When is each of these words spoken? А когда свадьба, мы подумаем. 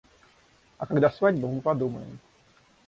А 0.79 0.87
когда 0.87 1.11
свадьба, 1.11 1.47
мы 1.47 1.61
подумаем. 1.61 2.17